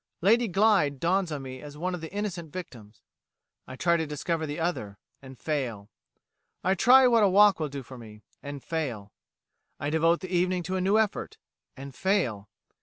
Lady 0.21 0.47
Glyde 0.47 0.99
dawns 0.99 1.31
on 1.31 1.43
me 1.43 1.61
as 1.61 1.77
one 1.77 1.93
of 1.93 2.01
the 2.01 2.11
innocent 2.11 2.51
victims. 2.51 3.03
I 3.67 3.75
try 3.75 3.97
to 3.97 4.07
discover 4.07 4.47
the 4.47 4.59
other 4.59 4.97
and 5.21 5.37
fail. 5.37 5.91
I 6.63 6.73
try 6.73 7.05
what 7.07 7.21
a 7.21 7.29
walk 7.29 7.59
will 7.59 7.69
do 7.69 7.83
for 7.83 7.99
me 7.99 8.23
and 8.41 8.63
fail. 8.63 9.11
I 9.79 9.91
devote 9.91 10.21
the 10.21 10.35
evening 10.35 10.63
to 10.63 10.75
a 10.75 10.81
new 10.81 10.97
effort 10.97 11.37
and 11.77 11.93
fail. 11.93 12.49